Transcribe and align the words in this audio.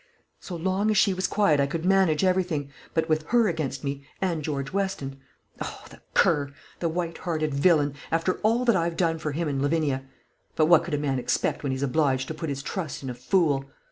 So 0.39 0.55
long 0.55 0.89
as 0.89 0.97
she 0.97 1.13
was 1.13 1.27
quiet, 1.27 1.59
I 1.59 1.67
could 1.67 1.85
manage 1.85 2.23
everything. 2.23 2.71
But 2.95 3.07
with 3.07 3.21
her 3.27 3.47
against 3.47 3.83
me, 3.83 4.03
and 4.19 4.41
George 4.41 4.73
Weston 4.73 5.19
oh, 5.61 5.85
the 5.91 6.01
cur, 6.15 6.51
the 6.79 6.89
white 6.89 7.19
hearted 7.19 7.53
villain, 7.53 7.93
after 8.11 8.39
all 8.39 8.65
that 8.65 8.75
I've 8.75 8.97
done 8.97 9.19
for 9.19 9.31
him 9.33 9.47
and 9.47 9.61
Lavinia! 9.61 10.03
But 10.55 10.65
what 10.65 10.85
can 10.85 10.95
a 10.95 10.97
man 10.97 11.19
expect 11.19 11.61
when 11.61 11.71
he's 11.71 11.83
obliged 11.83 12.27
to 12.29 12.33
put 12.33 12.49
his 12.49 12.63
trust 12.63 13.03
in 13.03 13.11
a 13.11 13.13
fool?" 13.13 13.65